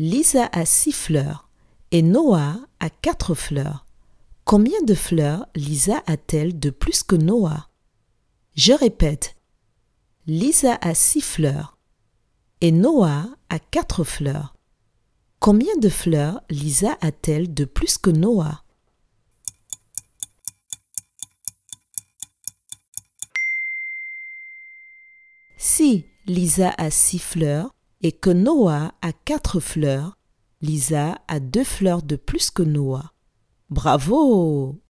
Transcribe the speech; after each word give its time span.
Lisa 0.00 0.48
a 0.52 0.64
six 0.64 0.92
fleurs 0.92 1.50
et 1.90 2.00
Noah 2.00 2.56
a 2.80 2.88
quatre 2.88 3.34
fleurs. 3.34 3.84
Combien 4.46 4.80
de 4.86 4.94
fleurs 4.94 5.44
Lisa 5.54 6.02
a-t-elle 6.06 6.58
de 6.58 6.70
plus 6.70 7.02
que 7.02 7.16
Noah? 7.16 7.68
Je 8.54 8.72
répète. 8.72 9.36
Lisa 10.26 10.78
a 10.80 10.94
six 10.94 11.20
fleurs 11.20 11.76
et 12.62 12.72
Noah 12.72 13.26
a 13.50 13.58
quatre 13.58 14.02
fleurs. 14.04 14.56
Combien 15.38 15.76
de 15.76 15.90
fleurs 15.90 16.40
Lisa 16.48 16.96
a-t-elle 17.02 17.52
de 17.52 17.66
plus 17.66 17.98
que 17.98 18.08
Noah? 18.08 18.64
Si 25.58 26.06
Lisa 26.24 26.70
a 26.78 26.90
six 26.90 27.18
fleurs 27.18 27.74
et 28.02 28.12
que 28.12 28.30
Noah 28.30 28.94
a 29.02 29.12
quatre 29.12 29.60
fleurs, 29.60 30.16
Lisa 30.60 31.20
a 31.28 31.40
deux 31.40 31.64
fleurs 31.64 32.02
de 32.02 32.16
plus 32.16 32.50
que 32.50 32.62
Noah. 32.62 33.12
Bravo 33.68 34.80